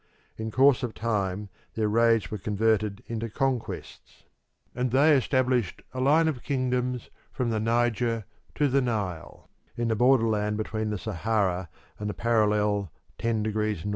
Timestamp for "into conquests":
3.05-4.23